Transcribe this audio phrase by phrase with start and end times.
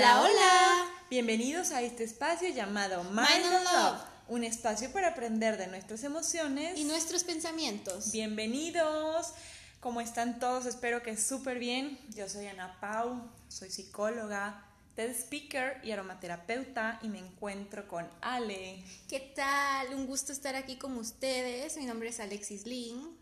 [0.00, 0.86] Hola, hola.
[1.10, 4.02] Bienvenidos a este espacio llamado Mind, Mind and and Love, Love.
[4.28, 6.78] un espacio para aprender de nuestras emociones.
[6.78, 8.10] Y nuestros pensamientos.
[8.10, 9.34] Bienvenidos.
[9.78, 10.64] ¿Cómo están todos?
[10.64, 11.98] Espero que súper bien.
[12.16, 14.64] Yo soy Ana Pau, soy psicóloga,
[14.94, 18.82] TED speaker y aromaterapeuta y me encuentro con Ale.
[19.06, 19.92] ¿Qué tal?
[19.92, 21.76] Un gusto estar aquí con ustedes.
[21.76, 23.18] Mi nombre es Alexis Lin.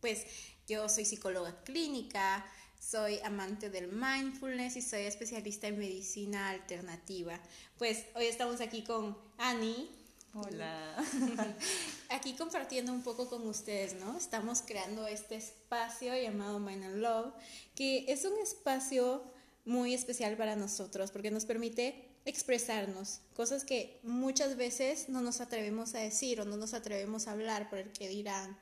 [0.00, 0.24] Pues
[0.68, 2.46] yo soy psicóloga clínica,
[2.82, 7.38] soy amante del mindfulness y soy especialista en medicina alternativa.
[7.78, 9.88] Pues hoy estamos aquí con Annie.
[10.34, 10.96] Hola.
[12.08, 14.16] Aquí compartiendo un poco con ustedes, ¿no?
[14.16, 17.34] Estamos creando este espacio llamado Mind and Love,
[17.74, 19.22] que es un espacio
[19.66, 25.94] muy especial para nosotros porque nos permite expresarnos, cosas que muchas veces no nos atrevemos
[25.94, 28.58] a decir o no nos atrevemos a hablar por el que dirán.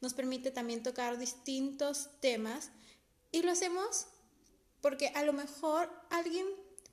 [0.00, 2.70] Nos permite también tocar distintos temas
[3.32, 4.06] y lo hacemos
[4.80, 6.46] porque a lo mejor alguien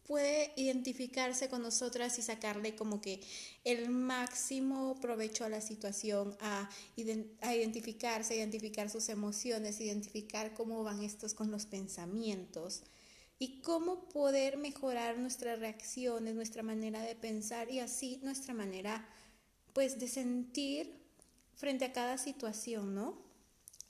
[0.08, 3.20] puede identificarse con nosotras y sacarle como que
[3.66, 6.70] el máximo provecho a la situación, a,
[7.42, 12.83] a identificarse, identificar sus emociones, identificar cómo van estos con los pensamientos
[13.38, 19.08] y cómo poder mejorar nuestras reacciones, nuestra manera de pensar y así nuestra manera
[19.73, 20.95] pues de sentir
[21.56, 23.28] frente a cada situación, ¿no?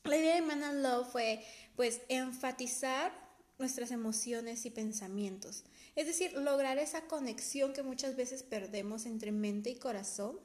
[0.04, 1.46] La idea de Man and Love fue
[1.78, 3.14] pues enfatizar
[3.60, 5.64] nuestras emociones y pensamientos.
[5.96, 10.40] Es decir, lograr esa conexión que muchas veces perdemos entre mente y corazón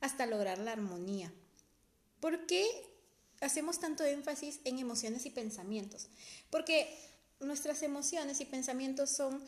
[0.00, 1.30] hasta lograr la armonía.
[2.20, 2.66] ¿Por qué
[3.40, 6.08] hacemos tanto énfasis en emociones y pensamientos?
[6.50, 6.88] Porque
[7.38, 9.42] nuestras emociones y pensamientos son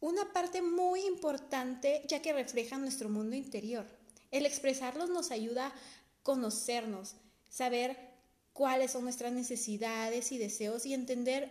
[0.00, 3.86] una parte muy importante ya que reflejan nuestro mundo interior.
[4.30, 5.74] El expresarlos nos ayuda a
[6.22, 7.16] conocernos,
[7.50, 8.11] saber
[8.52, 11.50] cuáles son nuestras necesidades y deseos y entender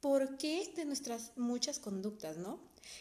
[0.00, 2.58] por qué de nuestras muchas conductas, ¿no?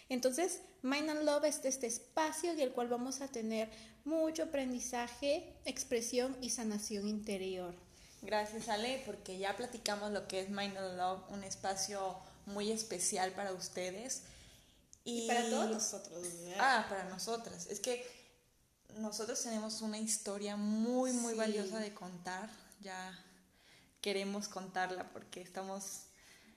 [0.09, 3.69] Entonces, Mind and Love es este espacio en el cual vamos a tener
[4.05, 7.73] mucho aprendizaje, expresión y sanación interior.
[8.21, 13.31] Gracias Ale, porque ya platicamos lo que es Mind and Love, un espacio muy especial
[13.31, 14.23] para ustedes.
[15.05, 16.21] Y, para todos nosotros.
[16.21, 16.57] ¿verdad?
[16.59, 17.67] Ah, para nosotras.
[17.67, 18.05] Es que
[18.97, 21.39] nosotros tenemos una historia muy, muy Sí.
[21.39, 22.49] valiosa de contar.
[22.81, 23.17] Ya
[24.01, 26.03] queremos contarla porque estamos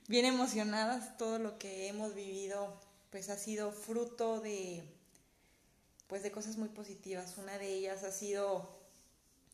[0.09, 1.17] bien emocionadas.
[1.17, 2.79] Todo lo que hemos vivido,
[3.11, 4.83] pues ha sido fruto de,
[6.07, 7.37] pues de cosas muy positivas.
[7.39, 8.83] Una de ellas ha sido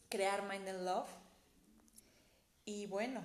[0.09, 1.09] crear Mind and Love.
[2.65, 3.25] Y bueno,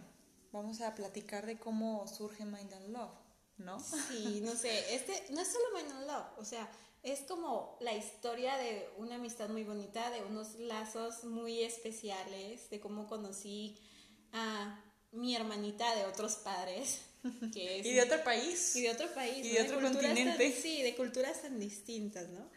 [0.53, 3.11] vamos a platicar de cómo surge Mind and Love,
[3.57, 3.79] ¿no?
[3.79, 6.69] Sí, no sé, este no es solo Mind and Love, o sea,
[7.01, 12.79] es como la historia de una amistad muy bonita, de unos lazos muy especiales, de
[12.79, 13.77] cómo conocí
[14.33, 14.79] a
[15.11, 16.99] mi hermanita de otros padres,
[17.53, 18.75] que es Y de otro país.
[18.75, 19.55] y de otro país, y ¿no?
[19.55, 20.61] de otro culturas tan- continente.
[20.61, 22.49] sí, de culturas tan distintas, ¿no?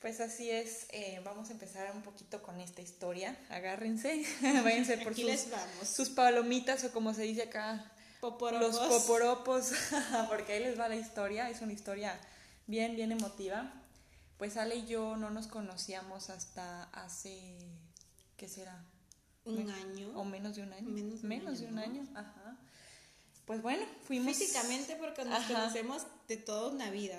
[0.00, 3.36] Pues así es, eh, vamos a empezar un poquito con esta historia.
[3.48, 4.22] Agárrense,
[4.62, 5.88] váyanse por sus, les vamos.
[5.88, 7.90] sus palomitas o como se dice acá,
[8.20, 8.74] Poporopos.
[8.74, 9.72] los poporopos,
[10.28, 11.48] porque ahí les va la historia.
[11.50, 12.18] Es una historia
[12.66, 13.72] bien, bien emotiva.
[14.36, 17.56] Pues Ale y yo no nos conocíamos hasta hace,
[18.36, 18.84] ¿qué será?
[19.44, 20.10] Un año.
[20.18, 20.88] ¿O menos de un año?
[20.88, 21.82] Menos de un año, de un ¿no?
[21.82, 22.56] año, ajá.
[23.44, 24.36] Pues bueno, fuimos...
[24.36, 25.52] Físicamente porque nos Ajá.
[25.54, 27.18] conocemos de toda una vida.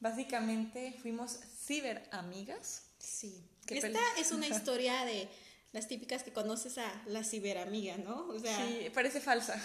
[0.00, 2.82] Básicamente fuimos ciberamigas.
[2.98, 3.44] Sí.
[3.66, 5.28] Qué Esta es una historia de
[5.72, 8.28] las típicas que conoces a la ciberamiga, ¿no?
[8.28, 9.60] O sea, Sí, parece falsa.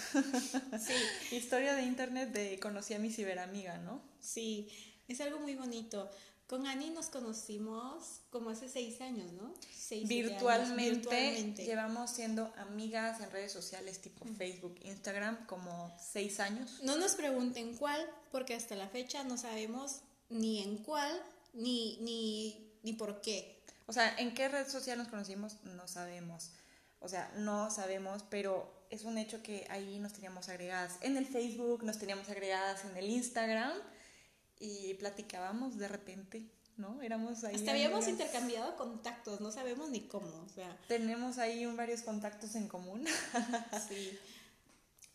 [0.80, 0.94] sí,
[1.36, 4.02] Historia de internet de conocí a mi ciberamiga, ¿no?
[4.20, 4.70] sí,
[5.08, 6.10] es algo muy bonito.
[6.52, 9.54] Con Ani nos conocimos como hace seis años, ¿no?
[9.74, 11.64] Seis, siete años, Virtualmente, virtualmente.
[11.64, 16.82] llevamos siendo amigas en redes sociales tipo Facebook, Instagram, como seis años.
[16.84, 21.24] No nos pregunten cuál, porque hasta la fecha no sabemos ni en cuál,
[21.54, 23.64] ni, ni, ni por qué.
[23.86, 25.56] O sea, ¿en qué red social nos conocimos?
[25.64, 26.52] No sabemos.
[27.00, 31.26] O sea, no sabemos, pero es un hecho que ahí nos teníamos agregadas en el
[31.26, 33.72] Facebook, nos teníamos agregadas en el Instagram
[34.62, 36.46] y platicábamos de repente,
[36.78, 37.02] ¿no?
[37.02, 37.56] Éramos ahí.
[37.56, 38.22] Hasta habíamos amigas.
[38.22, 43.06] intercambiado contactos, no sabemos ni cómo, o sea, Tenemos ahí varios contactos en común.
[43.90, 44.18] sí.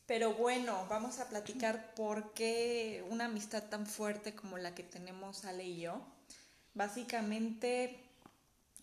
[0.07, 5.45] Pero bueno, vamos a platicar por qué una amistad tan fuerte como la que tenemos
[5.45, 6.01] Ale y yo.
[6.75, 7.99] Básicamente,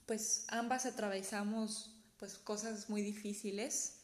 [0.06, 4.00] pues ambas atravesamos pues cosas muy difíciles.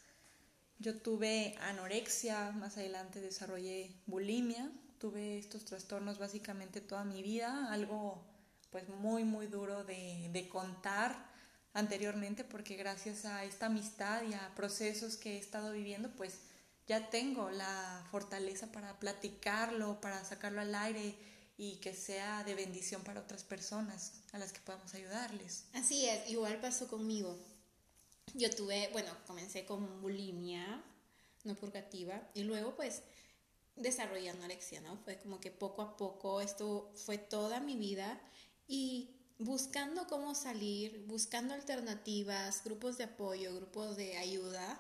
[0.78, 8.22] Yo tuve anorexia, más adelante desarrollé bulimia, tuve estos trastornos básicamente toda mi vida, algo
[8.70, 11.16] pues muy muy duro de, de contar
[11.74, 16.40] anteriormente porque gracias a esta amistad y a procesos que he estado viviendo pues
[16.88, 21.16] ya tengo la fortaleza para platicarlo, para sacarlo al aire
[21.58, 25.66] y que sea de bendición para otras personas a las que podamos ayudarles.
[25.74, 27.38] Así es, igual pasó conmigo.
[28.34, 30.84] Yo tuve, bueno, comencé con bulimia
[31.44, 33.02] no purgativa y luego pues
[33.80, 34.98] desarrollé anorexia, ¿no?
[34.98, 38.22] Fue como que poco a poco esto fue toda mi vida
[38.68, 44.80] y buscando cómo salir, buscando alternativas, grupos de apoyo, grupos de ayuda,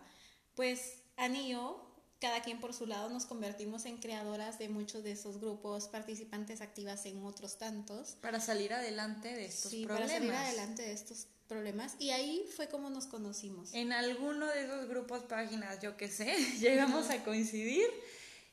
[0.55, 1.85] pues Ani y yo,
[2.19, 6.61] cada quien por su lado, nos convertimos en creadoras de muchos de esos grupos, participantes
[6.61, 8.17] activas en otros tantos.
[8.21, 10.11] Para salir adelante de estos sí, problemas.
[10.11, 11.95] Para salir adelante de estos problemas.
[11.99, 13.73] Y ahí fue como nos conocimos.
[13.73, 17.87] En alguno de esos grupos, páginas, yo qué sé, llegamos a coincidir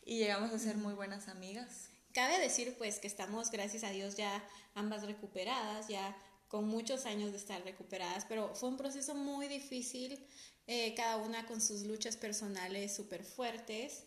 [0.07, 1.91] y llegamos a ser muy buenas amigas.
[2.13, 4.43] Cabe decir pues que estamos, gracias a Dios, ya
[4.75, 6.17] ambas recuperadas, ya
[6.49, 10.25] con muchos años de estar recuperadas, pero fue un proceso muy difícil,
[10.69, 14.05] eh, cada una con sus luchas personales súper fuertes,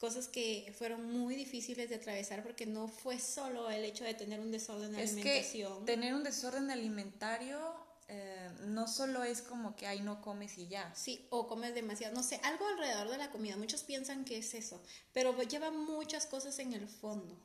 [0.00, 4.40] cosas que fueron muy difíciles de atravesar porque no fue solo el hecho de tener
[4.40, 5.86] un desorden de es alimentación.
[5.86, 7.58] Que tener un desorden alimentario
[8.08, 10.94] eh, no solo es como que ahí no comes y ya.
[10.94, 13.56] Sí, o comes demasiado, no sé, algo alrededor de la comida.
[13.56, 14.82] Muchos piensan que es eso,
[15.12, 17.36] pero lleva muchas cosas en el fondo.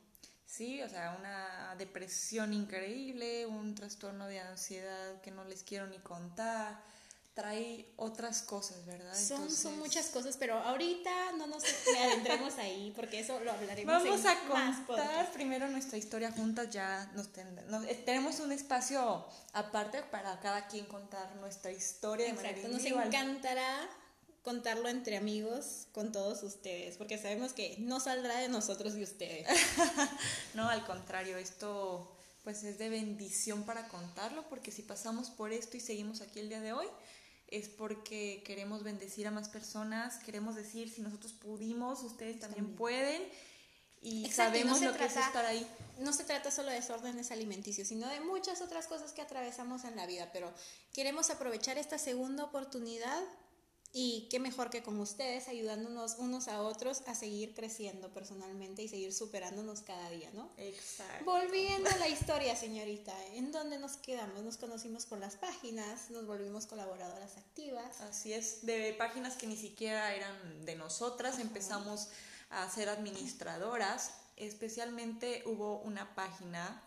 [0.44, 5.98] Sí, o sea, una depresión increíble, un trastorno de ansiedad que no les quiero ni
[5.98, 6.82] contar,
[7.34, 9.14] trae otras cosas, ¿verdad?
[9.14, 11.64] Son, son muchas cosas, pero ahorita no nos
[11.96, 14.02] adentremos ahí porque eso lo hablaremos.
[14.02, 14.38] Vamos a
[14.86, 20.84] contar primero nuestra historia juntas, ya nos, eh, tenemos un espacio aparte para cada quien
[20.86, 23.88] contar nuestra historia Exacto, nos encantará
[24.42, 29.46] contarlo entre amigos con todos ustedes, porque sabemos que no saldrá de nosotros y ustedes.
[30.54, 32.12] no, al contrario, esto
[32.42, 36.48] pues es de bendición para contarlo, porque si pasamos por esto y seguimos aquí el
[36.48, 36.88] día de hoy,
[37.52, 43.22] es porque queremos bendecir a más personas, queremos decir, si nosotros pudimos, ustedes también, pueden.
[44.00, 45.64] Y sabemos lo que es estar ahí.
[46.00, 49.94] No se trata solo de desórdenes alimenticios, sino de muchas otras cosas que atravesamos en
[49.96, 50.52] la vida, pero
[50.92, 53.22] queremos aprovechar esta segunda oportunidad
[53.94, 58.88] y qué mejor que con ustedes, ayudándonos unos a otros a seguir creciendo personalmente y
[58.88, 60.50] seguir superándonos cada día, ¿no?
[60.56, 61.26] Exacto.
[61.26, 64.42] Volviendo a la historia, señorita, ¿en dónde nos quedamos?
[64.42, 68.00] Nos conocimos por las páginas, nos volvimos colaboradoras activas.
[68.00, 72.08] Así es, de páginas que ni siquiera eran de nosotras, empezamos
[72.48, 74.12] a ser administradoras.
[74.36, 76.82] Especialmente hubo una página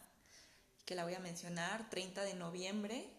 [0.86, 3.15] que la voy a mencionar, 30 de noviembre,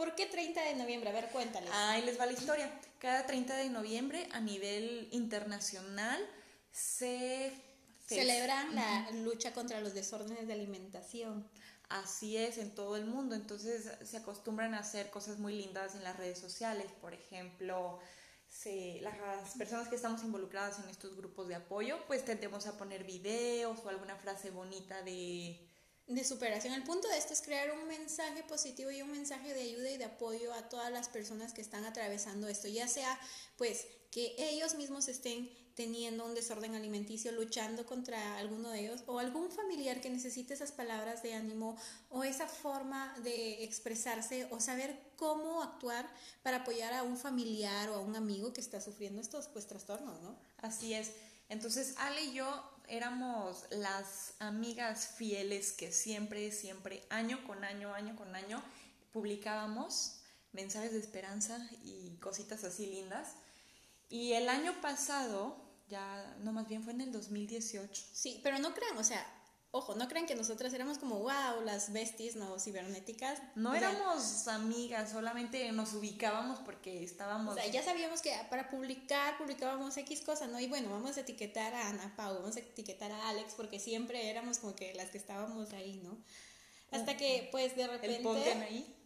[0.00, 1.10] ¿Por qué 30 de noviembre?
[1.10, 1.68] A ver, cuéntales.
[1.74, 2.72] Ahí les va la historia.
[2.98, 6.26] Cada 30 de noviembre a nivel internacional
[6.72, 7.52] se
[8.06, 11.46] celebran la lucha contra los desórdenes de alimentación.
[11.90, 13.34] Así es, en todo el mundo.
[13.34, 16.86] Entonces se acostumbran a hacer cosas muy lindas en las redes sociales.
[17.02, 17.98] Por ejemplo,
[19.02, 23.78] las personas que estamos involucradas en estos grupos de apoyo, pues tendemos a poner videos
[23.84, 25.60] o alguna frase bonita de
[26.10, 26.74] de superación.
[26.74, 29.96] El punto de esto es crear un mensaje positivo y un mensaje de ayuda y
[29.96, 33.18] de apoyo a todas las personas que están atravesando esto, ya sea
[33.56, 35.48] pues que ellos mismos estén
[35.80, 40.72] teniendo un desorden alimenticio, luchando contra alguno de ellos, o algún familiar que necesite esas
[40.72, 41.74] palabras de ánimo
[42.10, 46.06] o esa forma de expresarse o saber cómo actuar
[46.42, 50.20] para apoyar a un familiar o a un amigo que está sufriendo estos pues trastornos,
[50.20, 50.36] ¿no?
[50.58, 51.12] Así es.
[51.48, 58.16] Entonces, Ale y yo éramos las amigas fieles que siempre, siempre, año con año, año
[58.16, 58.62] con año,
[59.14, 60.16] publicábamos
[60.52, 63.28] mensajes de esperanza y cositas así lindas.
[64.10, 68.02] Y el año pasado, ya no más bien fue en el 2018.
[68.12, 69.26] Sí, pero no crean, o sea,
[69.72, 73.40] ojo, no crean que nosotras éramos como, wow, las besties, no, cibernéticas.
[73.54, 77.54] No éramos amigas, solamente nos ubicábamos porque estábamos...
[77.54, 80.58] O sea, ya sabíamos que para publicar, publicábamos X cosas, ¿no?
[80.58, 84.30] Y bueno, vamos a etiquetar a Ana Pau, vamos a etiquetar a Alex, porque siempre
[84.30, 86.16] éramos como que las que estábamos ahí, ¿no?
[86.90, 88.52] Hasta que, pues, de repente...
[88.52, 88.96] El ahí.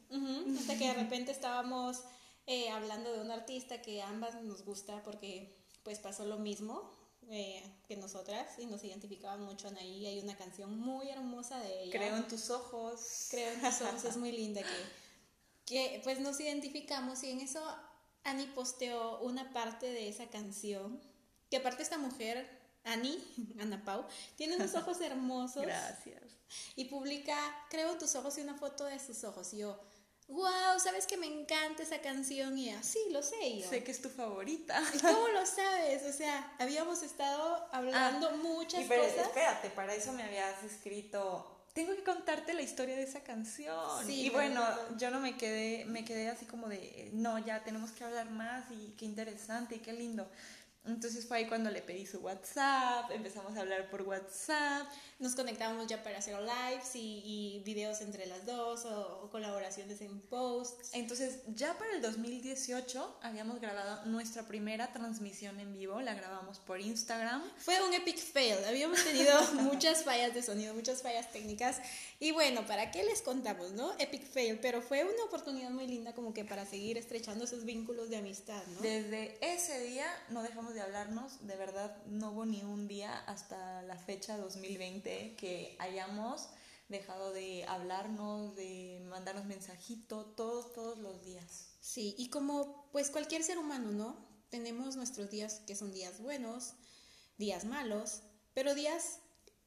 [0.59, 2.03] hasta que de repente estábamos
[2.47, 6.91] eh, hablando de un artista que a ambas nos gusta porque, pues, pasó lo mismo
[7.31, 10.07] eh, que nosotras y nos identificaban mucho en ahí.
[10.07, 11.99] Hay una canción muy hermosa de ella.
[11.99, 13.29] Creo en tus ojos.
[13.31, 14.69] Creo en tus ojos, es muy linda que,
[15.67, 17.62] que pues nos identificamos y en eso
[18.25, 21.00] Ani posteó una parte de esa canción,
[21.50, 22.49] que aparte esta mujer,
[22.85, 23.19] Ani,
[23.61, 24.05] Ana Pau,
[24.37, 25.62] tiene unos ojos hermosos.
[25.62, 26.23] Gracias.
[26.76, 27.37] Y publica,
[27.71, 29.53] creo en tus ojos y una foto de sus ojos.
[29.55, 29.79] Y yo,
[30.28, 33.69] wow, sabes que me encanta esa canción y así, lo sé yo.
[33.69, 34.83] Sé que es tu favorita.
[34.95, 36.02] ¿Y cómo lo sabes?
[36.04, 39.26] O sea, habíamos estado hablando ah, muchas pero, cosas.
[39.26, 41.50] Espérate, para eso me habías escrito.
[41.73, 44.07] Tengo que contarte la historia de esa canción.
[44.07, 44.64] Sí, y bueno,
[44.97, 48.64] yo no me quedé, me quedé así como de, no, ya tenemos que hablar más
[48.71, 50.31] y qué interesante y qué lindo.
[50.87, 54.87] Entonces fue ahí cuando le pedí su WhatsApp, empezamos a hablar por WhatsApp.
[55.19, 60.03] Nos conectamos ya para hacer lives y, y videos entre las dos o, o, colaboraciones
[60.03, 60.91] en posts.
[60.93, 66.81] Entonces ya para el 2018 habíamos grabado nuestra primera transmisión en vivo, la grabamos por
[66.81, 67.43] Instagram.
[67.57, 71.81] Fue un epic fail, habíamos tenido muchas fallas de sonido, muchas fallas técnicas
[72.21, 73.93] y bueno, ¿para qué les contamos, no?
[73.99, 78.11] Epic fail, pero fue una oportunidad muy linda como que para seguir estrechando esos vínculos
[78.11, 78.81] de amistad, ¿no?
[78.81, 83.83] Desde ese día no dejamos de hablarnos, de verdad no hubo ni un día hasta
[83.83, 86.49] la fecha 2020 que hayamos
[86.88, 91.69] dejado de hablarnos, de mandarnos mensajitos, todos, todos los días.
[91.81, 94.16] Sí, y como pues cualquier ser humano, ¿no?
[94.50, 96.75] Tenemos nuestros días que son días buenos,
[97.38, 99.21] días malos, pero días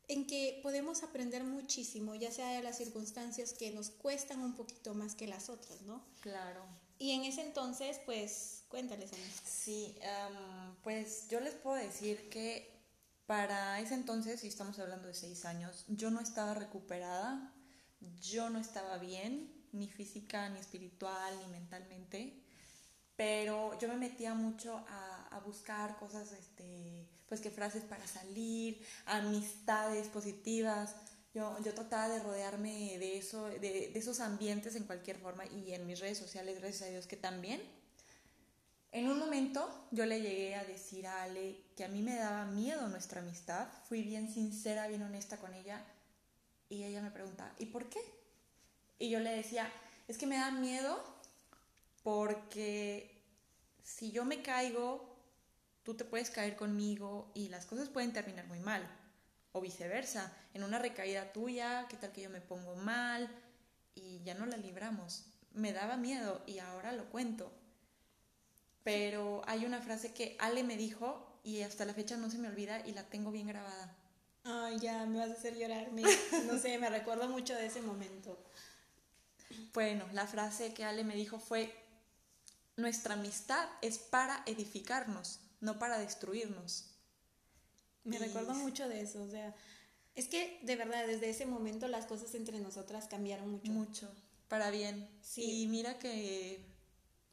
[0.08, 4.94] en que podemos aprender muchísimo, ya sea de las circunstancias que nos cuestan un poquito
[4.94, 6.06] más que las otras, ¿no?
[6.22, 6.64] Claro.
[6.98, 9.24] Y en ese entonces, pues, cuéntales, Ana.
[9.46, 9.98] Sí,
[10.84, 12.78] pues yo les puedo decir que
[13.26, 17.54] para ese entonces, y estamos hablando de seis años, yo no estaba recuperada,
[18.22, 22.42] yo no estaba bien, ni física, ni espiritual, ni mentalmente,
[23.16, 28.82] pero yo me metía mucho a, a buscar cosas, este, pues que frases para salir,
[29.06, 30.96] amistades positivas.
[31.34, 35.74] Yo, yo trataba de rodearme de, eso, de, de esos ambientes en cualquier forma y
[35.74, 37.62] en mis redes sociales, gracias a Dios que también.
[38.91, 42.46] En un momento yo le llegué a decir a Ale que a mí me daba
[42.46, 43.67] miedo nuestra amistad.
[43.88, 45.84] Fui bien sincera, bien honesta con ella.
[46.70, 48.00] Y ella me pregunta, ¿y por qué?
[49.00, 49.72] Y yo le decía,
[50.08, 51.03] es que me da miedo
[52.03, 53.22] porque
[53.84, 55.15] si yo me caigo,
[55.84, 58.88] tú te puedes caer conmigo y las cosas pueden terminar muy mal.
[59.51, 63.29] O viceversa, en una recaída tuya, ¿qué tal que yo me pongo mal?
[63.96, 65.25] Y ya no la libramos.
[65.53, 67.51] Me daba miedo y ahora lo cuento.
[68.88, 72.48] Pero hay una frase que Ale me dijo y hasta la fecha no se me
[72.48, 73.94] olvida y la tengo bien grabada.
[74.46, 75.91] Ay, ya, me vas a hacer llorar.
[75.91, 76.03] Me,
[76.46, 78.41] no sé, me recuerdo mucho de ese momento.
[79.74, 81.75] Bueno, la frase que Ale me dijo fue,
[82.77, 86.86] nuestra amistad es para edificarnos, no para destruirnos.
[88.06, 88.20] Me y...
[88.20, 89.53] recuerdo mucho de eso, o sea,
[90.15, 93.70] es que de verdad desde ese momento las cosas entre nosotras cambiaron mucho.
[93.70, 94.10] Mucho,
[94.48, 95.10] para bien.
[95.22, 95.63] Sí.
[95.63, 96.76] Y mira que...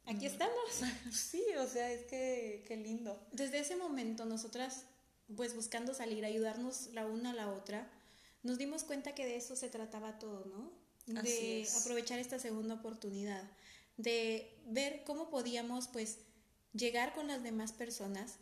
[0.07, 0.69] Aquí estamos.
[1.11, 3.19] sí, o sea, es que qué lindo.
[3.31, 4.83] Desde ese momento nosotras,
[5.35, 7.89] pues buscando salir, ayudarnos la una a la otra,
[8.43, 10.71] nos dimos cuenta que de eso se trataba todo, ¿no?
[11.21, 11.81] De es.
[11.81, 13.43] aprovechar esta segunda oportunidad,
[13.97, 16.19] de ver cómo podíamos, pues,
[16.73, 18.35] llegar con las demás personas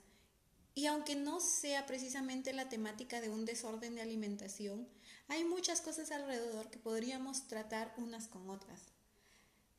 [0.75, 4.87] y aunque no sea precisamente la temática de un desorden de alimentación,
[5.27, 8.81] hay muchas cosas alrededor que podríamos tratar unas con otras.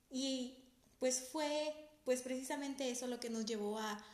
[0.08, 0.63] Y
[0.98, 1.74] pues fue
[2.04, 4.04] pues precisamente eso lo que nos llevó a,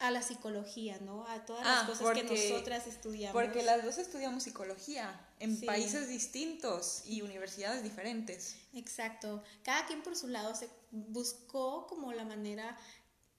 [0.00, 1.26] a la psicología, ¿no?
[1.28, 3.40] A todas las ah, cosas porque, que nosotras estudiamos.
[3.40, 5.66] Porque las dos estudiamos psicología en sí.
[5.66, 8.56] países distintos y universidades diferentes.
[8.74, 9.42] Exacto.
[9.62, 12.76] Cada quien por su lado se buscó como la manera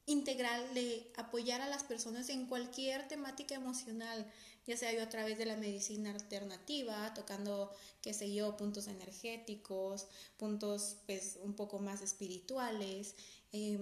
[0.05, 4.31] integral de apoyar a las personas en cualquier temática emocional,
[4.65, 10.07] ya sea yo a través de la medicina alternativa, tocando, qué sé yo, puntos energéticos,
[10.37, 13.15] puntos pues un poco más espirituales,
[13.51, 13.79] eh,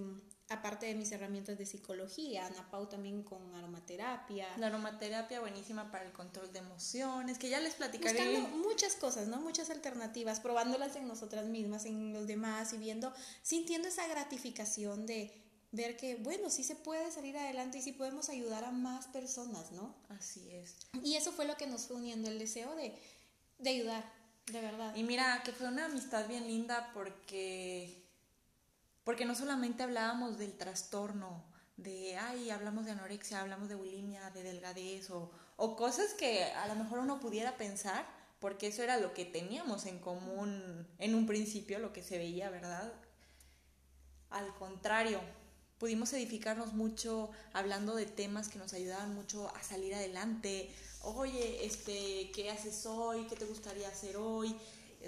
[0.50, 4.48] aparte de mis herramientas de psicología, Ana Pau también con aromaterapia.
[4.56, 8.40] La aromaterapia buenísima para el control de emociones, que ya les platicaré.
[8.40, 9.40] Buscando muchas cosas, ¿no?
[9.40, 15.39] Muchas alternativas, probándolas en nosotras mismas, en los demás y viendo, sintiendo esa gratificación de
[15.72, 19.70] ver que, bueno, sí se puede salir adelante y sí podemos ayudar a más personas,
[19.72, 19.94] ¿no?
[20.08, 20.76] Así es.
[21.04, 22.94] Y eso fue lo que nos fue uniendo, el deseo de,
[23.58, 24.04] de ayudar,
[24.46, 24.94] de verdad.
[24.96, 28.02] Y mira, que fue una amistad bien linda porque,
[29.04, 31.44] porque no solamente hablábamos del trastorno,
[31.76, 36.66] de, ay, hablamos de anorexia, hablamos de bulimia, de delgadez o, o cosas que a
[36.66, 38.06] lo mejor uno pudiera pensar,
[38.40, 42.50] porque eso era lo que teníamos en común en un principio, lo que se veía,
[42.50, 42.92] ¿verdad?
[44.30, 45.20] Al contrario,
[45.80, 50.70] pudimos edificarnos mucho hablando de temas que nos ayudaban mucho a salir adelante.
[51.02, 53.26] Oye, este, ¿qué haces hoy?
[53.26, 54.54] ¿Qué te gustaría hacer hoy?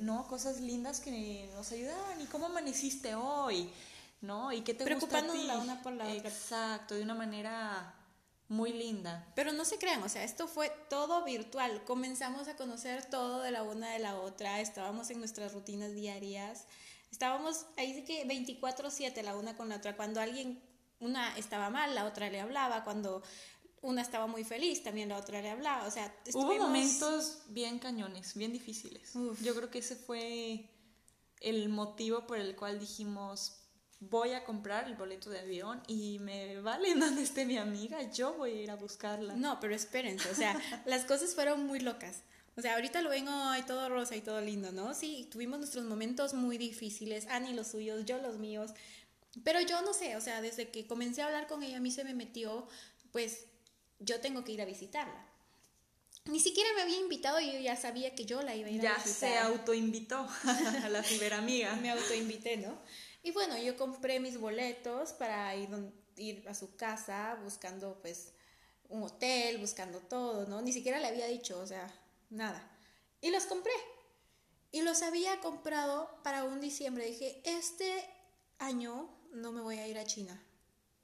[0.00, 0.26] ¿No?
[0.26, 2.20] Cosas lindas que nos ayudaban.
[2.22, 3.70] ¿Y cómo amaneciste hoy?
[4.22, 4.50] ¿No?
[4.50, 5.58] ¿Y qué te Preocupándonos gusta a ti?
[5.58, 6.16] la una por la otra.
[6.16, 7.94] Exacto, de una manera
[8.48, 9.26] muy linda.
[9.34, 11.84] Pero no se crean, o sea, esto fue todo virtual.
[11.84, 16.64] Comenzamos a conocer todo de la una de la otra, estábamos en nuestras rutinas diarias
[17.12, 19.97] estábamos ahí sí que 24/7 la una con la otra.
[19.97, 20.61] Cuando alguien,
[20.99, 22.83] una estaba mal, la otra le hablaba.
[22.83, 23.23] Cuando
[23.83, 25.87] una estaba muy feliz, también la otra le hablaba.
[25.87, 26.57] O sea, estuvimos...
[26.57, 29.14] Hubo momentos bien cañones, bien difíciles.
[29.14, 29.40] Uf.
[29.42, 30.69] Yo creo que ese fue
[31.40, 33.59] el motivo por el cual dijimos,
[34.00, 38.35] voy a comprar el boleto de avión y me vale donde esté mi amiga, yo
[38.35, 39.35] voy a ir a buscarla.
[39.35, 42.23] No, pero espérense, o sea, las cosas fueron muy locas.
[42.56, 44.94] O sea, ahorita lo ven, ay, todo rosa y todo lindo, ¿no?
[44.94, 48.73] Sí, tuvimos nuestros momentos muy difíciles, Ani los suyos, yo los míos,
[49.44, 51.90] pero yo no sé, o sea, desde que comencé a hablar con ella, a mí
[51.90, 52.68] se me metió,
[53.11, 53.47] pues,
[53.99, 55.26] yo tengo que ir a visitarla.
[56.26, 58.80] Ni siquiera me había invitado y yo ya sabía que yo la iba a ir
[58.80, 59.30] ya a visitar.
[59.30, 60.28] se autoinvitó
[60.85, 61.75] a la ciberamiga.
[61.82, 62.78] me autoinvité, ¿no?
[63.23, 65.68] Y bueno, yo compré mis boletos para ir,
[66.16, 68.32] ir a su casa buscando, pues,
[68.88, 70.61] un hotel, buscando todo, ¿no?
[70.61, 71.90] Ni siquiera le había dicho, o sea,
[72.32, 72.68] nada.
[73.20, 73.72] Y los compré.
[74.72, 77.06] Y los había comprado para un diciembre.
[77.06, 78.04] Dije, este
[78.58, 80.42] año no me voy a ir a China.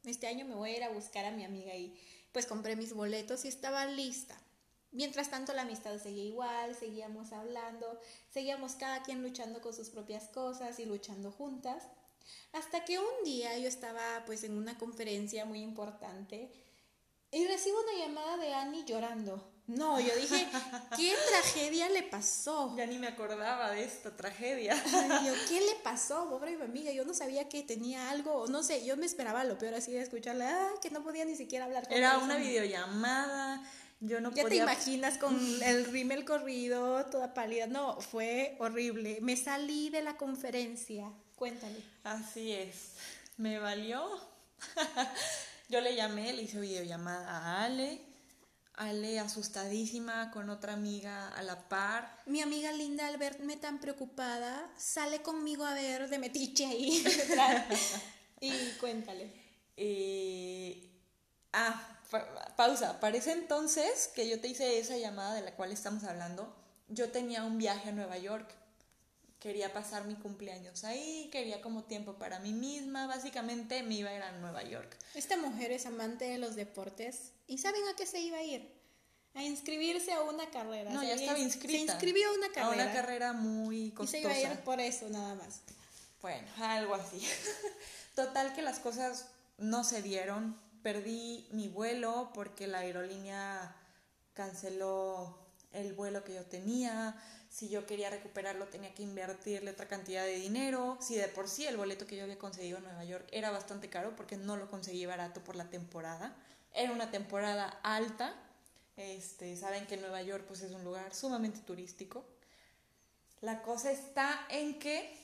[0.05, 1.99] Este año me voy a ir a buscar a mi amiga y
[2.33, 4.41] pues compré mis boletos y estaba lista.
[4.91, 10.29] Mientras tanto la amistad seguía igual, seguíamos hablando, seguíamos cada quien luchando con sus propias
[10.29, 11.85] cosas y luchando juntas.
[12.53, 16.51] Hasta que un día yo estaba pues en una conferencia muy importante
[17.31, 19.58] y recibo una llamada de Annie llorando.
[19.69, 20.49] No, yo dije,
[20.97, 22.75] ¿qué tragedia le pasó?
[22.75, 24.75] Ya ni me acordaba de esta tragedia.
[25.25, 26.91] yo, ¿qué le pasó, pobre mi amiga?
[26.91, 30.01] Yo no sabía que tenía algo, no sé, yo me esperaba lo peor así de
[30.01, 33.63] escucharla, que no podía ni siquiera hablar con Era una videollamada,
[34.01, 37.67] yo no ya te imaginas con el rímel corrido, toda pálida.
[37.67, 39.19] No, fue horrible.
[39.21, 41.13] Me salí de la conferencia.
[41.37, 41.77] Cuéntame.
[42.05, 42.93] Así es.
[43.37, 44.03] Me valió.
[45.69, 48.08] yo le llamé, le hice videollamada a Ale
[48.79, 52.23] Ale asustadísima con otra amiga a la par.
[52.27, 57.05] Mi amiga linda al verme tan preocupada sale conmigo a ver de metiche ahí.
[58.41, 59.33] y cuéntale.
[59.77, 60.91] Eh,
[61.53, 61.99] ah,
[62.57, 63.01] pausa.
[63.01, 66.55] Parece entonces que yo te hice esa llamada de la cual estamos hablando.
[66.89, 68.49] Yo tenía un viaje a Nueva York.
[69.39, 73.07] Quería pasar mi cumpleaños ahí, quería como tiempo para mí misma.
[73.07, 74.97] Básicamente me iba a ir a Nueva York.
[75.15, 78.71] Esta mujer es amante de los deportes ¿Y saben a qué se iba a ir?
[79.35, 80.93] A inscribirse a una carrera.
[80.93, 81.79] No, ya estaba inscrita.
[81.79, 82.69] Se inscribió a una carrera.
[82.69, 84.19] A una carrera muy costosa.
[84.19, 85.61] Y se iba a ir por eso, nada más.
[86.21, 87.27] Bueno, algo así.
[88.15, 90.61] Total que las cosas no se dieron.
[90.83, 93.75] Perdí mi vuelo porque la aerolínea
[94.35, 95.39] canceló
[95.73, 97.17] el vuelo que yo tenía.
[97.59, 100.97] Si yo quería recuperarlo tenía que invertirle otra cantidad de dinero.
[101.01, 103.91] Si de por sí el boleto que yo había conseguido en Nueva York era bastante
[103.91, 106.37] caro porque no lo conseguí barato por la temporada.
[106.73, 108.33] Era una temporada alta.
[108.97, 112.25] Este, saben que Nueva York pues, es un lugar sumamente turístico.
[113.41, 115.19] La cosa está en que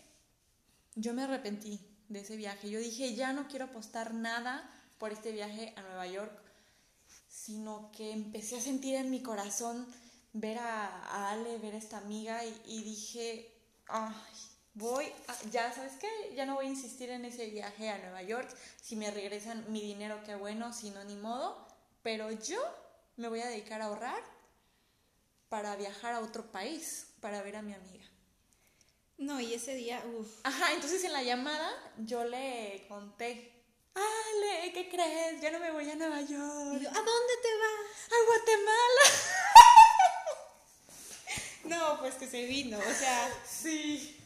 [0.97, 2.69] yo me arrepentí de ese viaje.
[2.69, 4.69] Yo dije, ya no quiero apostar nada
[4.99, 6.37] por este viaje a Nueva York,
[7.29, 9.87] sino que empecé a sentir en mi corazón
[10.35, 13.51] ver a, Ale, ver a esta amiga y, y dije,
[13.89, 14.15] ay,
[14.75, 15.07] voy,
[15.51, 18.49] ya sabes qué, ya no voy a insistir en ese viaje a Nueva York,
[18.83, 21.67] si me regresan mi dinero, qué bueno, si no, ni modo,
[22.03, 22.61] pero yo
[23.17, 24.23] me voy a dedicar a ahorrar
[25.49, 28.05] para viajar a otro país, para ver a mi amiga.
[29.17, 30.41] No, y ese día, uff.
[30.43, 33.53] Ajá, entonces en la llamada yo le conté,
[33.95, 35.41] Ale, ¿qué crees?
[35.41, 36.33] Ya no me voy a Nueva York.
[36.33, 38.09] ¿A dónde te vas?
[38.11, 39.85] A Guatemala.
[41.65, 43.31] no, pues que se vino, o sea.
[43.49, 44.21] Sí.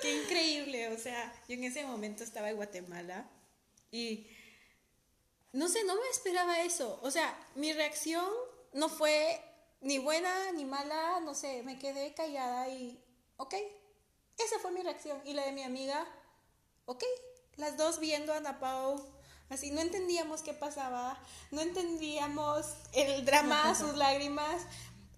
[0.00, 3.28] Qué increíble, o sea, yo en ese momento estaba en Guatemala
[3.90, 4.26] y
[5.52, 6.98] no sé, no me esperaba eso.
[7.02, 8.26] O sea, mi reacción
[8.72, 9.40] no fue
[9.80, 13.02] ni buena ni mala, no sé, me quedé callada y,
[13.36, 13.54] ok,
[14.38, 15.20] esa fue mi reacción.
[15.24, 16.06] Y la de mi amiga,
[16.86, 17.04] ok,
[17.56, 19.04] las dos viendo a Ana Pau,
[19.48, 21.18] así, no entendíamos qué pasaba,
[21.50, 24.62] no entendíamos el drama, sus lágrimas,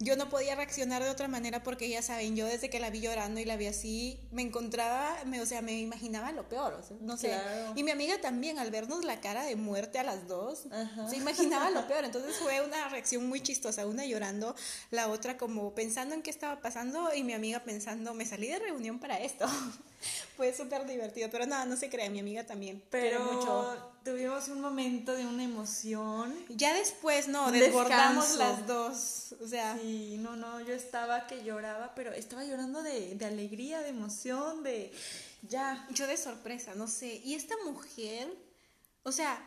[0.03, 3.01] yo no podía reaccionar de otra manera porque ya saben, yo desde que la vi
[3.01, 7.17] llorando y la vi así, me encontraba, me, o sea, me imaginaba lo peor, no
[7.17, 7.39] sé.
[7.77, 10.65] Y mi amiga también, al vernos la cara de muerte a las dos,
[11.09, 12.05] se imaginaba lo peor.
[12.05, 14.55] Entonces fue una reacción muy chistosa, una llorando,
[14.91, 18.59] la otra como pensando en qué estaba pasando y mi amiga pensando, me salí de
[18.59, 19.47] reunión para esto.
[20.43, 22.83] Fue súper divertido, pero nada, no se crea, mi amiga también.
[22.91, 23.93] Pero mucho.
[24.05, 26.35] tuvimos un momento de una emoción.
[26.49, 29.37] Ya después, no, desbordamos las dos.
[29.41, 29.79] O sea.
[29.81, 34.65] Sí, no, no, yo estaba que lloraba, pero estaba llorando de, de alegría, de emoción,
[34.65, 34.93] de.
[35.43, 35.87] Ya.
[35.93, 37.21] Yo de sorpresa, no sé.
[37.25, 38.27] Y esta mujer,
[39.05, 39.41] o sea,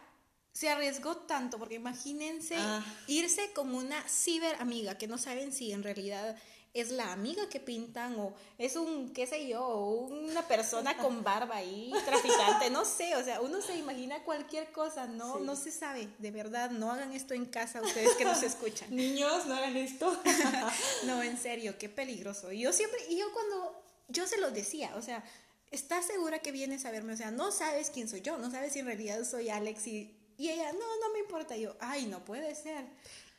[0.54, 2.86] se arriesgó tanto, porque imagínense ah.
[3.08, 6.38] irse como una ciber amiga, que no saben si en realidad
[6.76, 9.66] es la amiga que pintan o es un, qué sé yo,
[10.10, 15.08] una persona con barba ahí, traficante, no sé, o sea, uno se imagina cualquier cosa,
[15.08, 18.90] no, no se sabe, de verdad, no hagan esto en casa ustedes que nos escuchan.
[18.96, 20.22] Niños, no hagan esto.
[21.06, 22.52] no, en serio, qué peligroso.
[22.52, 25.24] Y yo siempre, y yo cuando, yo se lo decía, o sea,
[25.72, 27.14] ¿estás segura que vienes a verme?
[27.14, 30.14] O sea, no sabes quién soy yo, no sabes si en realidad soy Alex y,
[30.38, 31.56] y ella, no, no me importa.
[31.56, 32.86] yo, ay, no puede ser.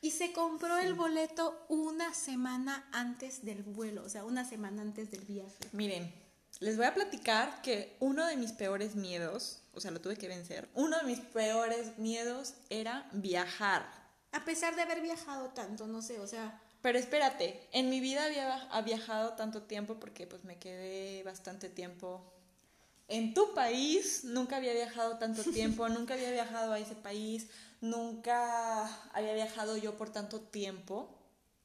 [0.07, 5.11] Y se compró el boleto una semana antes del vuelo, o sea, una semana antes
[5.11, 5.57] del viaje.
[5.73, 6.14] Miren,
[6.61, 10.29] les voy a platicar que uno de mis peores miedos, o sea, lo tuve que
[10.29, 13.85] vencer, uno de mis peores miedos era viajar.
[14.31, 16.62] A pesar de haber viajado tanto, no sé, o sea...
[16.83, 22.33] Pero espérate, en mi vida había viajado tanto tiempo porque pues me quedé bastante tiempo
[23.09, 27.49] en tu país, nunca había viajado tanto tiempo, nunca había viajado a ese país,
[27.81, 31.19] nunca había viajado yo por tanto tiempo.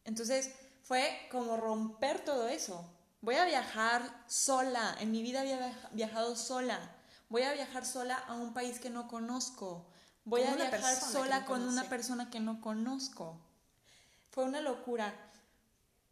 [0.06, 0.52] Entonces
[0.84, 2.86] fue como romper todo eso.
[3.21, 6.95] Voy a viajar sola, en mi vida había viajado sola.
[7.30, 9.86] Voy a viajar sola a un país que no conozco.
[10.26, 13.39] Voy a viajar sola con una persona que no conozco.
[14.32, 15.13] Fue una locura.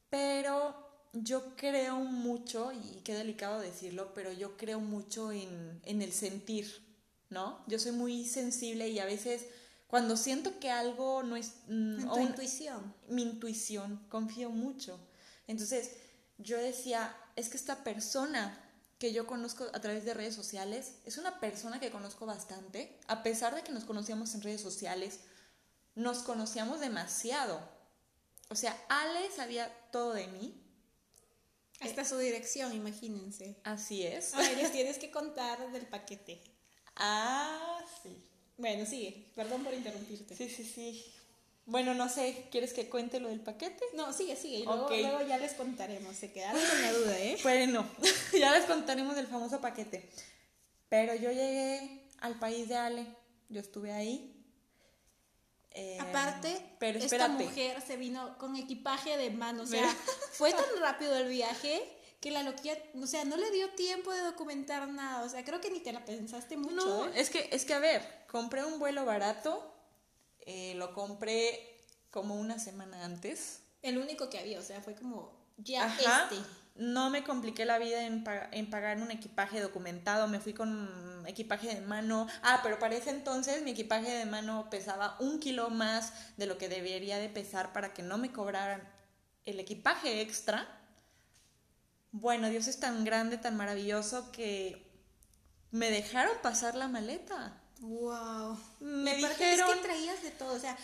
[0.09, 0.75] Pero
[1.13, 6.85] yo creo mucho, y qué delicado decirlo, pero yo creo mucho en, en el sentir,
[7.29, 7.63] ¿no?
[7.67, 9.47] Yo soy muy sensible y a veces
[9.89, 11.53] cuando siento que algo no es...
[11.67, 12.93] Mm, tu intuición.
[13.07, 14.99] Mi intuición, confío mucho.
[15.47, 15.93] Entonces,
[16.37, 18.55] yo decía, es que esta persona
[18.99, 23.23] que yo conozco a través de redes sociales es una persona que conozco bastante, a
[23.23, 25.21] pesar de que nos conocíamos en redes sociales,
[25.95, 27.59] nos conocíamos demasiado.
[28.49, 30.63] O sea, Ale sabía todo de mí.
[31.79, 33.59] Hasta su dirección, imagínense.
[33.63, 34.35] Así es.
[34.35, 36.43] Ay, les tienes que contar del paquete.
[36.95, 38.28] Ah, sí.
[38.59, 39.31] Bueno, sigue.
[39.35, 40.35] Perdón por interrumpirte.
[40.35, 41.05] Sí, sí, sí.
[41.65, 43.83] Bueno, no sé, ¿quieres que cuente lo del paquete?
[43.95, 44.57] No, sigue, sigue.
[44.57, 46.15] Y luego, luego ya les contaremos.
[46.15, 47.37] Se quedaron con la duda, ¿eh?
[47.43, 47.87] Bueno,
[48.37, 50.09] ya les contaremos del famoso paquete.
[50.89, 53.05] Pero yo llegué al país de Ale.
[53.49, 54.35] Yo estuve ahí.
[55.71, 59.63] Eh, Aparte, pero esta mujer se vino con equipaje de mano.
[59.63, 59.87] O sea,
[60.33, 61.81] fue tan rápido el viaje
[62.19, 65.61] que la loquilla, o sea, no le dio tiempo de documentar nada, o sea, creo
[65.61, 66.75] que ni te la pensaste mucho.
[66.75, 67.11] No, ¿eh?
[67.15, 69.73] es que, es que a ver, compré un vuelo barato,
[70.39, 73.61] eh, lo compré como una semana antes.
[73.81, 76.37] El único que había, o sea, fue como ya este.
[76.75, 81.75] No me compliqué la vida en, en pagar un equipaje documentado, me fui con equipaje
[81.75, 82.27] de mano.
[82.41, 86.57] Ah, pero para ese entonces mi equipaje de mano pesaba un kilo más de lo
[86.57, 88.81] que debería de pesar para que no me cobraran
[89.43, 90.79] el equipaje extra
[92.11, 94.89] bueno, Dios es tan grande, tan maravilloso que
[95.71, 97.61] me dejaron pasar la maleta.
[97.79, 98.57] Wow.
[98.79, 99.69] Me dijeron.
[99.69, 100.77] Es que traías de todo, o sea,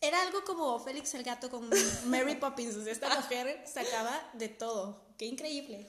[0.00, 1.68] era algo como Félix el gato con
[2.06, 5.04] Mary Poppins, o sea, esta mujer sacaba de todo.
[5.18, 5.86] Qué increíble.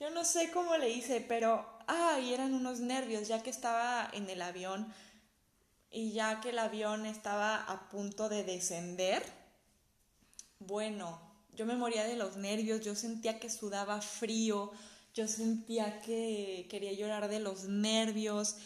[0.00, 4.28] Yo no sé cómo le hice, pero ay, eran unos nervios ya que estaba en
[4.28, 4.92] el avión
[5.90, 9.22] y ya que el avión estaba a punto de descender.
[10.58, 11.20] Bueno,
[11.54, 14.72] yo me moría de los nervios, yo sentía que sudaba frío,
[15.14, 18.56] yo sentía que quería llorar de los nervios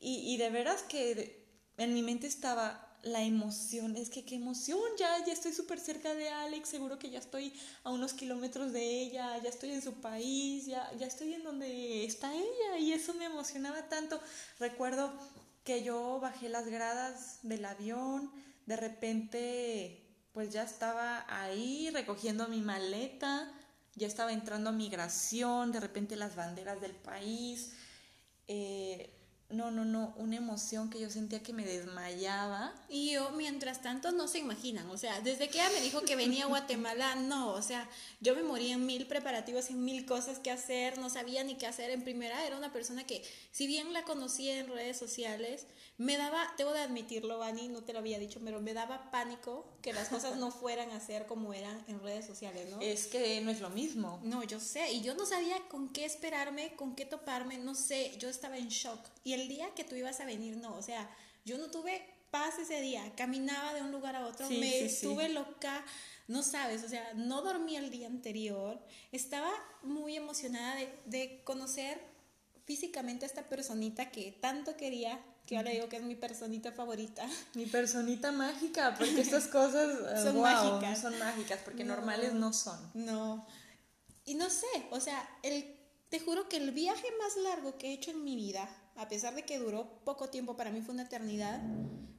[0.00, 5.24] y, de veras que en mi mente estaba la emoción, es que qué emoción, ya,
[5.24, 7.52] ya estoy súper cerca de Alex, seguro que ya estoy
[7.84, 12.04] a unos kilómetros de ella, ya estoy en su país, ya, ya estoy en donde
[12.04, 14.20] está ella y eso me emocionaba tanto.
[14.58, 15.12] Recuerdo
[15.64, 18.32] que yo bajé las gradas del avión,
[18.66, 23.52] de repente pues ya estaba ahí recogiendo mi maleta,
[23.94, 27.72] ya estaba entrando a migración, de repente las banderas del país.
[28.46, 29.17] Eh,
[29.50, 32.74] no, no, no, una emoción que yo sentía que me desmayaba.
[32.88, 36.16] Y yo, mientras tanto, no se imaginan, o sea, desde que ella me dijo que
[36.16, 37.88] venía a Guatemala, no, o sea,
[38.20, 41.66] yo me moría en mil preparativos, en mil cosas que hacer, no sabía ni qué
[41.66, 41.90] hacer.
[41.90, 46.54] En primera, era una persona que, si bien la conocía en redes sociales, me daba,
[46.56, 50.08] tengo de admitirlo, Vani, no te lo había dicho, pero me daba pánico que las
[50.08, 52.80] cosas no fueran a ser como eran en redes sociales, ¿no?
[52.80, 54.20] Es que no es lo mismo.
[54.22, 58.14] No, yo sé, y yo no sabía con qué esperarme, con qué toparme, no sé,
[58.18, 59.00] yo estaba en shock.
[59.24, 61.08] Y el día que tú ibas a venir, no, o sea,
[61.44, 65.84] yo no tuve paz ese día, caminaba de un lugar a otro, me estuve loca,
[66.26, 68.78] no sabes, o sea, no dormí el día anterior,
[69.12, 69.50] estaba
[69.82, 72.00] muy emocionada de, de conocer
[72.64, 77.26] físicamente a esta personita que tanto quería que ahora digo que es mi personita favorita.
[77.54, 81.00] Mi personita mágica, porque estas cosas eh, son mágicas.
[81.00, 82.78] Son mágicas, porque normales no son.
[82.92, 83.46] No.
[84.26, 85.64] Y no sé, o sea, el,
[86.10, 89.34] te juro que el viaje más largo que he hecho en mi vida, a pesar
[89.34, 91.62] de que duró poco tiempo, para mí fue una eternidad,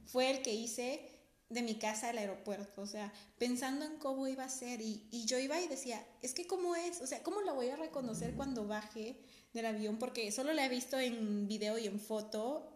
[0.06, 1.08] fue el que hice
[1.48, 5.26] de mi casa al aeropuerto, o sea, pensando en cómo iba a ser y, y
[5.26, 8.34] yo iba y decía, es que cómo es, o sea, ¿cómo la voy a reconocer
[8.34, 9.20] cuando baje
[9.52, 9.98] del avión?
[9.98, 12.70] Porque solo la he visto en video y en foto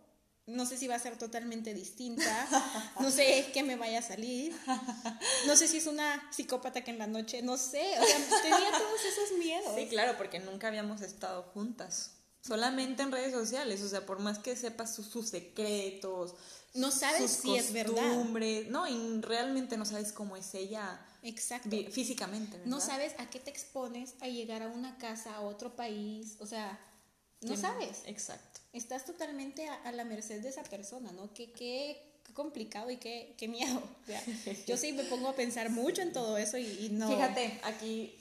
[0.47, 2.49] no sé si va a ser totalmente distinta,
[3.01, 4.55] no sé qué me vaya a salir,
[5.47, 8.71] no sé si es una psicópata que en la noche, no sé, o sea, tenía
[8.71, 9.75] todos esos miedos.
[9.75, 12.24] Sí, claro, porque nunca habíamos estado juntas.
[12.47, 16.35] Solamente en redes sociales, o sea, por más que sepas sus, sus secretos,
[16.75, 18.25] no sabes sus si es verdad.
[18.69, 21.71] no, y realmente no sabes cómo es ella Exacto.
[21.91, 22.67] físicamente, ¿verdad?
[22.71, 26.47] No sabes a qué te expones a llegar a una casa, a otro país, o
[26.47, 26.79] sea,
[27.41, 28.03] no Tien- sabes.
[28.07, 28.61] Exacto.
[28.73, 31.33] Estás totalmente a, a la merced de esa persona, ¿no?
[31.33, 33.83] Qué, qué, qué complicado y qué, qué miedo.
[34.03, 34.23] O sea,
[34.67, 37.09] yo sí me pongo a pensar mucho en todo eso y, y no.
[37.09, 38.15] Fíjate, aquí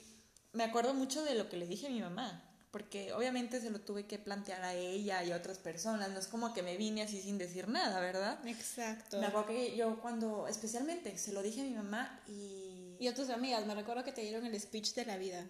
[0.52, 2.43] me acuerdo mucho de lo que le dije a mi mamá,
[2.74, 6.26] porque obviamente se lo tuve que plantear a ella y a otras personas, no es
[6.26, 8.44] como que me vine así sin decir nada, ¿verdad?
[8.48, 9.20] Exacto.
[9.20, 12.96] Me acuerdo que yo cuando, especialmente, se lo dije a mi mamá y...
[12.98, 15.46] Y a tus amigas, me recuerdo que te dieron el speech de la vida.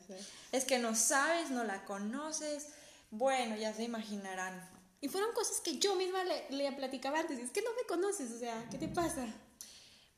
[0.53, 2.67] Es que no sabes, no la conoces,
[3.11, 4.61] bueno, ya se imaginarán.
[5.01, 7.39] Y fueron cosas que yo misma le, le platicaba antes.
[7.39, 9.27] Es que no me conoces, o sea, ¿qué te pasa?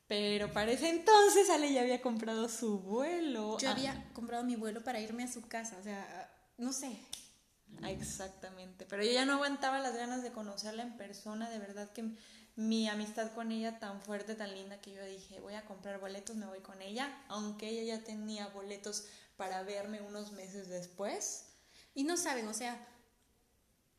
[0.09, 3.57] Pero para ese entonces Ale ya había comprado su vuelo.
[3.59, 6.97] Yo Ah, había comprado mi vuelo para irme a su casa, o sea, no sé.
[7.83, 11.91] ah, Exactamente, pero yo ya no aguantaba las ganas de conocerla en persona, de verdad
[11.91, 12.15] que
[12.55, 16.35] mi amistad con ella tan fuerte, tan linda, que yo dije, voy a comprar boletos,
[16.35, 21.45] me voy con ella, aunque ella ya tenía boletos para verme unos meses después.
[21.93, 22.83] Y no saben, o sea,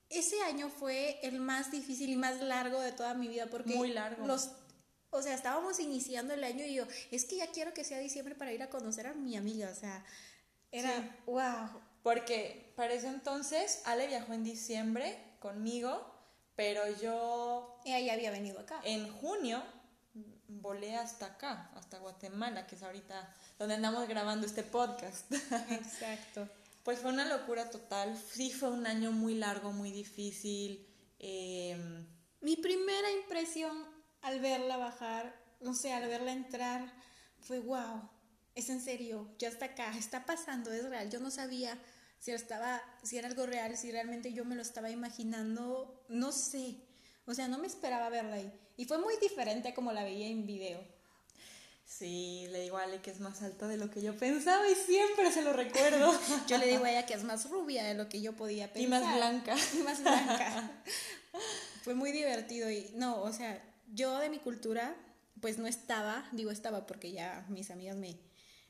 [0.09, 3.91] ese año fue el más difícil y más largo de toda mi vida porque Muy
[3.93, 4.27] largo.
[4.27, 4.51] los
[5.11, 8.35] o sea, estábamos iniciando el año y yo, es que ya quiero que sea diciembre
[8.35, 10.05] para ir a conocer a mi amiga, o sea,
[10.71, 11.11] era Sí.
[11.27, 11.81] wow.
[12.03, 16.05] Porque para ese entonces Ale viajó en diciembre conmigo,
[16.57, 18.81] pero yo Ella ya había venido acá.
[18.85, 19.63] en junio
[20.49, 25.31] volé hasta acá, hasta Guatemala, que es ahorita donde andamos grabando este podcast.
[25.71, 26.49] Exacto.
[26.85, 28.17] Pues fue una locura total.
[28.33, 30.87] Sí, fue un año muy largo, muy difícil.
[31.19, 32.07] em,
[32.41, 33.85] Mi primera impresión
[34.23, 36.91] al verla bajar, no sé, al verla entrar,
[37.41, 38.09] fue wow,
[38.59, 41.09] es en serio, ya está acá, está pasando, es real.
[41.11, 41.79] Yo no sabía
[42.19, 46.75] si estaba, si era algo real, si realmente yo me lo estaba imaginando, no sé.
[47.25, 48.53] O sea, no me esperaba verla ahí.
[48.77, 50.81] Y fue muy diferente a como la veía en video.
[51.85, 54.75] sí, le digo a Ale que es más alta de lo que yo pensaba y
[54.75, 56.13] siempre se lo recuerdo.
[56.49, 58.83] Yo le digo a ella que es más rubia de lo que yo podía pensar.
[58.83, 59.55] y más blanca.
[59.75, 60.83] y más blanca.
[61.85, 63.63] Fue muy divertido y no, o sea,
[63.95, 64.97] yo de mi cultura
[65.41, 68.19] pues no estaba, digo estaba porque ya mis amigas me,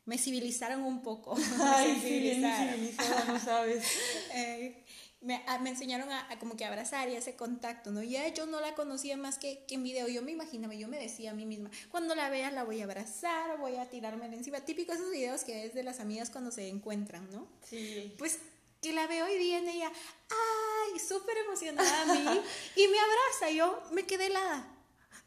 [0.09, 1.35] me civilizaron un poco.
[1.59, 2.75] me Ay, sí, bien civilizaron.
[2.75, 3.85] civilizada, no sabes.
[4.35, 4.85] Eh,
[5.21, 8.03] me, a- me enseñaron a, a como que abrazar y ese contacto, ¿no?
[8.03, 10.07] Ya yo no la conocía más que, que en video.
[10.09, 12.85] Yo me imaginaba, yo me decía a mí misma, cuando la vea la voy a
[12.85, 14.61] abrazar, voy a tirarme encima.
[14.61, 17.49] Típico esos videos que es de las amigas cuando se encuentran, ¿no?
[17.69, 18.15] Sí.
[18.19, 18.39] pues
[18.81, 19.91] que la veo y viene ella,
[20.31, 22.41] ay, súper emocionada a mí,
[22.77, 24.73] y me abraza, yo me quedé helada,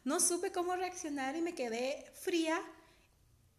[0.04, 2.62] no supe cómo reaccionar y me quedé fría,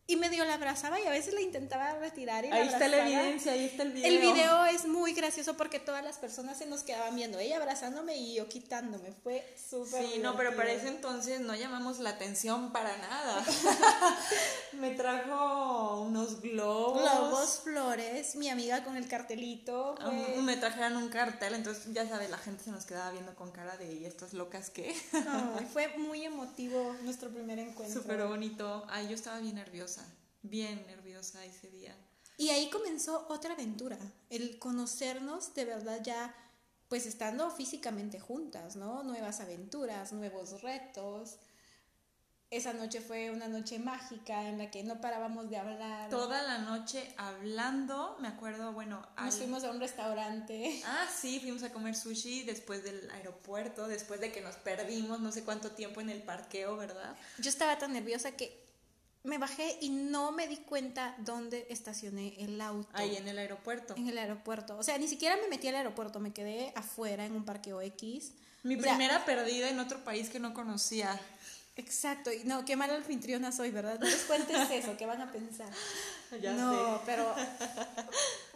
[0.05, 3.07] y medio la abrazaba y a veces la intentaba retirar y la Ahí está la
[3.07, 4.07] evidencia, ahí está el video.
[4.11, 8.17] El video es muy gracioso porque todas las personas se nos quedaban viendo, ella abrazándome
[8.17, 12.71] y yo quitándome, fue súper Sí, no, pero para ese entonces no llamamos la atención
[12.73, 13.45] para nada.
[14.73, 17.01] Me trajo unos globos.
[17.01, 20.11] Globos, flores, mi amiga con el cartelito, Ah,
[20.41, 23.77] Me trajeron un cartel, entonces ya sabes, la gente se nos quedaba viendo con cara
[23.77, 24.93] de ¿y estas locas qué?
[25.13, 28.01] Ay, fue muy emotivo nuestro primer encuentro.
[28.01, 28.85] Súper bonito.
[28.89, 30.02] Ay, yo estaba bien nerviosa,
[30.43, 31.95] bien nerviosa ese día.
[32.37, 33.97] Y ahí comenzó otra aventura,
[34.29, 36.35] el conocernos de verdad ya,
[36.89, 39.03] pues estando físicamente juntas, ¿no?
[39.03, 41.37] Nuevas aventuras, nuevos retos.
[42.49, 46.11] Esa noche fue una noche mágica en la que no parábamos de hablar.
[46.11, 50.79] Toda la noche hablando, me acuerdo, bueno, Nos al- fuimos a un restaurante.
[50.85, 55.31] Ah, sí, fuimos a comer sushi después del aeropuerto, después de que nos perdimos no
[55.31, 57.15] sé cuánto tiempo en el parqueo, ¿verdad?
[57.39, 58.62] Yo estaba tan nerviosa que
[59.23, 62.89] me bajé y no me di cuenta dónde estacioné el auto.
[62.93, 63.95] Ahí en el aeropuerto.
[63.95, 64.77] En el aeropuerto.
[64.77, 68.33] O sea, ni siquiera me metí al aeropuerto, me quedé afuera en un parqueo X.
[68.63, 71.19] Mi O sea, primera perdida en otro país que no conocía.
[71.75, 73.99] Exacto, y no, qué mala anfitriona soy, ¿verdad?
[73.99, 75.69] No les cuentes eso, ¿qué van a pensar?
[76.41, 77.31] Ya no, pero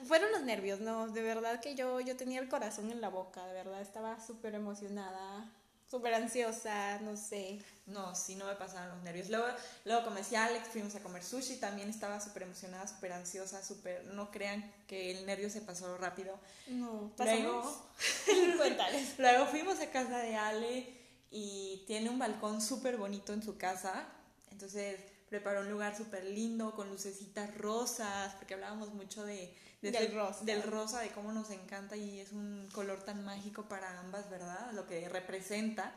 [0.08, 3.46] fueron los nervios, no, de verdad que yo, yo tenía el corazón en la boca,
[3.46, 5.46] de verdad, estaba súper emocionada,
[5.90, 7.60] súper ansiosa, no sé.
[7.86, 9.30] No, sí, no me pasaban los nervios.
[9.30, 9.46] Luego,
[9.86, 14.06] luego como decía Alex, fuimos a comer sushi, también estaba súper emocionada, súper ansiosa, súper...
[14.08, 16.38] No crean que el nervio se pasó rápido.
[16.68, 17.78] No, Luego, pasamos.
[18.58, 19.16] Cuéntales.
[19.18, 20.94] luego fuimos a casa de Ale
[21.32, 24.08] y tiene un balcón súper bonito en su casa.
[24.52, 30.04] Entonces preparó un lugar súper lindo con lucecitas rosas, porque hablábamos mucho de, de Del
[30.06, 30.44] ese- rosa.
[30.46, 34.72] del rosa, de cómo nos encanta y es un color tan mágico para ambas, ¿verdad?
[34.74, 35.94] Lo que representa.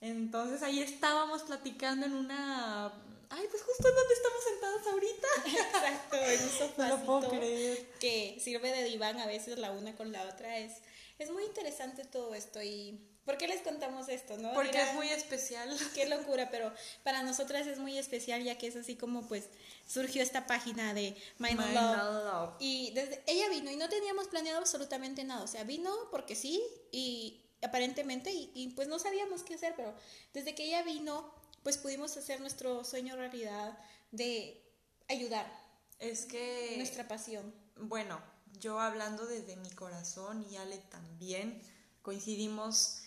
[0.00, 2.86] Entonces ahí estábamos platicando en una...
[3.30, 5.28] Ay, pues justo en donde estamos sentadas ahorita.
[5.68, 6.88] Exacto, en un sofá.
[6.88, 7.88] No lo puedo creer.
[8.00, 10.58] Que sirve de diván a veces la una con la otra.
[10.58, 10.72] Es,
[11.18, 14.52] es muy interesante todo esto y ¿Por qué les contamos esto, no?
[14.52, 15.74] Porque es muy especial.
[15.94, 19.44] Qué locura, pero para nosotras es muy especial ya que es así como pues
[19.86, 22.54] surgió esta página de Mind, Love.
[22.58, 26.62] Y desde ella vino y no teníamos planeado absolutamente nada, o sea, vino porque sí
[26.92, 29.94] y aparentemente y, y pues no sabíamos qué hacer, pero
[30.34, 31.32] desde que ella vino
[31.62, 33.76] pues pudimos hacer nuestro sueño realidad
[34.12, 34.62] de
[35.08, 35.50] ayudar.
[35.98, 37.54] Es que nuestra pasión.
[37.76, 38.20] Bueno,
[38.60, 41.60] yo hablando desde mi corazón y Ale también
[42.02, 43.03] coincidimos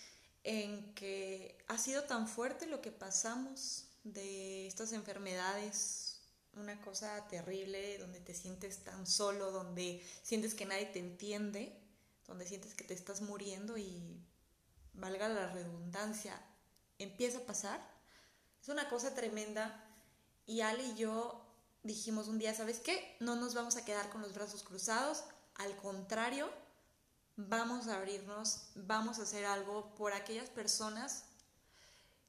[0.48, 6.22] en que ha sido tan fuerte lo que pasamos de estas enfermedades,
[6.54, 11.78] una cosa terrible, donde te sientes tan solo, donde sientes que nadie te entiende,
[12.26, 14.24] donde sientes que te estás muriendo y,
[14.94, 16.40] valga la redundancia,
[16.98, 17.86] empieza a pasar.
[18.62, 19.84] Es una cosa tremenda
[20.46, 21.44] y Ali y yo
[21.82, 23.16] dijimos un día, ¿sabes qué?
[23.20, 25.24] No nos vamos a quedar con los brazos cruzados,
[25.56, 26.50] al contrario,
[27.38, 31.22] vamos a abrirnos, vamos a hacer algo por aquellas personas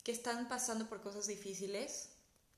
[0.04, 2.10] que están pasando por cosas difíciles,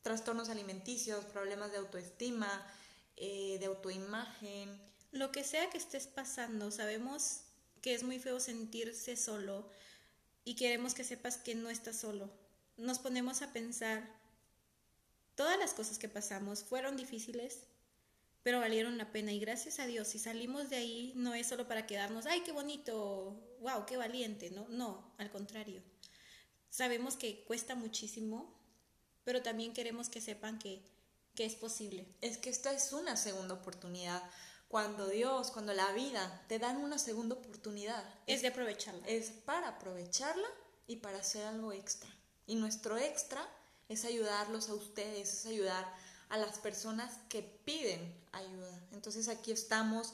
[0.02, 2.68] trastornos alimenticios, problemas de autoestima,
[3.16, 4.70] eh, de autoimagen.
[5.14, 7.44] Lo que sea que estés pasando, sabemos
[7.82, 9.70] que es muy feo sentirse solo
[10.44, 12.30] y queremos que sepas que no estás solo.
[12.76, 14.06] Nos ponemos a pensar,
[15.36, 17.60] todas las cosas que pasamos fueron difíciles,
[18.44, 21.68] pero valieron la pena y gracias a Dios, si salimos de ahí no es solo
[21.68, 25.84] para quedarnos, ay, qué bonito, wow, qué valiente, no, no, al contrario.
[26.70, 28.58] Sabemos que cuesta muchísimo,
[29.24, 30.82] pero también queremos que sepan que,
[31.36, 32.08] que es posible.
[32.22, 34.24] Es que esta es una segunda oportunidad.
[34.68, 38.04] Cuando Dios, cuando la vida te dan una segunda oportunidad.
[38.26, 39.06] Es de aprovecharla.
[39.06, 40.48] Es para aprovecharla
[40.88, 42.10] y para hacer algo extra.
[42.48, 43.46] Y nuestro extra
[43.90, 45.86] es ayudarlos a ustedes, es ayudar
[46.30, 48.21] a las personas que piden.
[49.12, 50.14] Entonces aquí estamos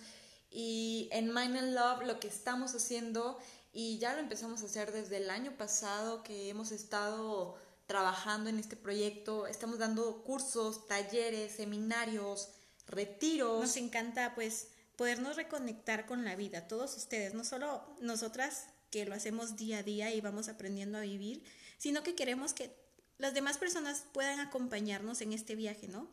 [0.50, 3.38] y en Mind and Love lo que estamos haciendo
[3.72, 7.56] y ya lo empezamos a hacer desde el año pasado que hemos estado
[7.86, 12.50] trabajando en este proyecto, estamos dando cursos, talleres, seminarios,
[12.88, 13.62] retiros.
[13.62, 19.14] Nos encanta pues podernos reconectar con la vida, todos ustedes, no solo nosotras que lo
[19.14, 21.44] hacemos día a día y vamos aprendiendo a vivir,
[21.78, 22.76] sino que queremos que
[23.20, 26.08] las demás personas puedan acompañarnos en este viaje, ¿no?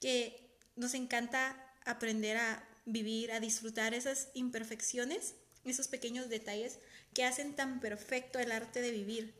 [0.00, 6.78] Que nos encanta aprender a vivir, a disfrutar esas imperfecciones, esos pequeños detalles
[7.14, 9.34] que hacen tan perfecto el arte de vivir.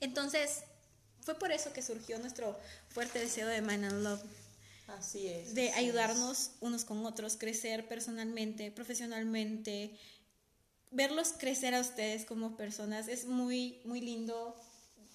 [0.00, 0.62] Entonces,
[1.22, 2.58] fue por eso que surgió nuestro
[2.90, 4.22] fuerte deseo de Man and Love.
[4.88, 5.54] Así es.
[5.54, 9.98] De ayudarnos unos con otros, crecer personalmente, profesionalmente,
[10.90, 13.08] verlos crecer a ustedes como personas.
[13.08, 14.54] Es muy, muy lindo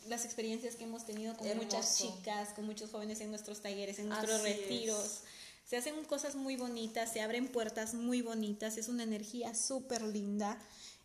[0.07, 4.09] las experiencias que hemos tenido con muchas chicas, con muchos jóvenes en nuestros talleres, en
[4.09, 5.21] nuestros retiros.
[5.65, 10.59] Se hacen cosas muy bonitas, se abren puertas muy bonitas, es una energía súper linda.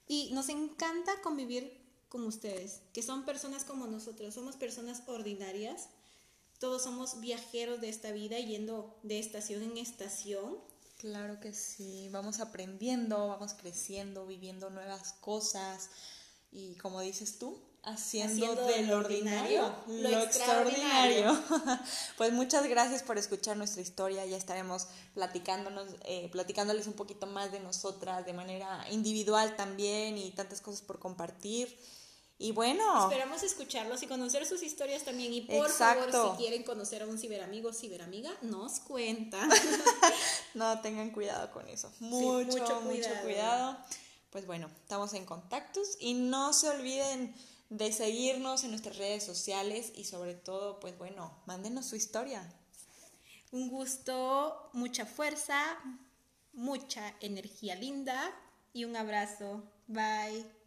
[0.06, 5.88] Y nos encanta convivir con ustedes, que son personas como nosotros, somos personas ordinarias,
[6.58, 10.56] todos somos viajeros de esta vida yendo de estación en estación.
[10.96, 15.90] Claro que sí, vamos aprendiendo, vamos creciendo, viviendo nuevas cosas.
[16.50, 21.38] Y como dices tú, haciendo, del ordinario, lo, extraordinario.
[22.16, 24.26] pues muchas gracias por escuchar nuestra historia.
[24.26, 30.30] Ya estaremos platicándonos, eh, platicándoles un poquito más de nosotras de manera individual también y
[30.32, 31.78] tantas cosas por compartir.
[32.40, 33.02] Y bueno.
[33.02, 35.32] Esperamos escucharlos y conocer sus historias también.
[35.32, 39.50] Y por favor, si quieren conocer a un ciberamigo o ciberamiga, nos cuentan.
[40.54, 41.90] no, tengan cuidado con eso.
[41.98, 43.76] Mucho, mucho Mucho cuidado.
[44.30, 47.34] Pues bueno, estamos en contactos y no se olviden
[47.70, 52.50] de seguirnos en nuestras redes sociales y sobre todo, pues bueno, mándenos su historia.
[53.50, 55.78] Un gusto, mucha fuerza,
[56.52, 58.34] mucha energía linda
[58.72, 59.62] y un abrazo.
[59.86, 60.57] Bye.